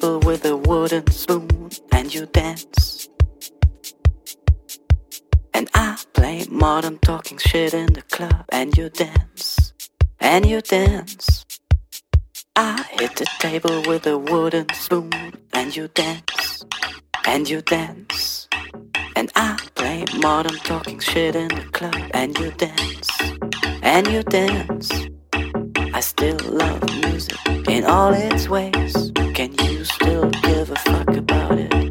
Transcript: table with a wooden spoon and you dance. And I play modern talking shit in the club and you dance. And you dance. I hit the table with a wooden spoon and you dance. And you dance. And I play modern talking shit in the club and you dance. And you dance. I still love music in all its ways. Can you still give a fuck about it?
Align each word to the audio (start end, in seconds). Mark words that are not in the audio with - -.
table 0.00 0.20
with 0.20 0.44
a 0.44 0.56
wooden 0.56 1.06
spoon 1.10 1.70
and 1.92 2.14
you 2.14 2.26
dance. 2.26 3.08
And 5.52 5.68
I 5.74 5.98
play 6.14 6.46
modern 6.50 6.98
talking 6.98 7.38
shit 7.38 7.74
in 7.74 7.92
the 7.92 8.02
club 8.02 8.44
and 8.50 8.76
you 8.76 8.88
dance. 8.88 9.72
And 10.20 10.46
you 10.46 10.60
dance. 10.60 11.44
I 12.56 12.82
hit 12.90 13.16
the 13.16 13.26
table 13.40 13.82
with 13.86 14.06
a 14.06 14.16
wooden 14.16 14.72
spoon 14.74 15.12
and 15.52 15.76
you 15.76 15.88
dance. 15.88 16.64
And 17.26 17.48
you 17.48 17.60
dance. 17.60 18.48
And 19.16 19.30
I 19.36 19.58
play 19.74 20.04
modern 20.18 20.56
talking 20.70 21.00
shit 21.00 21.36
in 21.36 21.48
the 21.48 21.68
club 21.72 22.10
and 22.12 22.38
you 22.38 22.50
dance. 22.52 23.08
And 23.82 24.06
you 24.06 24.22
dance. 24.22 24.90
I 25.92 26.00
still 26.00 26.38
love 26.44 26.82
music 27.02 27.38
in 27.68 27.84
all 27.84 28.14
its 28.14 28.48
ways. 28.48 29.12
Can 29.40 29.54
you 29.72 29.86
still 29.86 30.28
give 30.28 30.70
a 30.70 30.76
fuck 30.76 31.16
about 31.16 31.58
it? 31.58 31.89